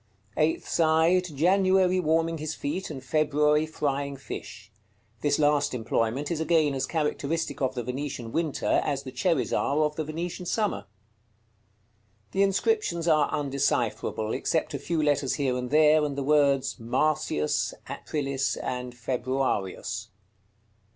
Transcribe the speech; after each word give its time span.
Eighth 0.35 0.67
side. 0.67 1.25
January 1.25 1.99
warming 1.99 2.39
his 2.39 2.55
feet, 2.55 2.89
and 2.89 3.03
February 3.03 3.67
frying 3.67 4.17
fish. 4.17 4.71
This 5.21 5.37
last 5.37 5.75
employment 5.75 6.31
is 6.31 6.39
again 6.41 6.73
as 6.73 6.87
characteristic 6.87 7.61
of 7.61 7.75
the 7.75 7.83
Venetian 7.83 8.31
winter 8.31 8.81
as 8.83 9.03
the 9.03 9.11
cherries 9.11 9.53
are 9.53 9.83
of 9.83 9.97
the 9.97 10.03
Venetian 10.03 10.47
summer. 10.47 10.87
The 12.31 12.41
inscriptions 12.41 13.07
are 13.07 13.29
undecipherable, 13.29 14.33
except 14.33 14.73
a 14.73 14.79
few 14.79 15.03
letters 15.03 15.35
here 15.35 15.55
and 15.55 15.69
there, 15.69 16.03
and 16.03 16.15
the 16.17 16.23
words 16.23 16.79
MARCIUS, 16.79 17.75
APRILIS, 17.87 18.55
and 18.57 18.95
FEBRUARIUS. 18.95 20.07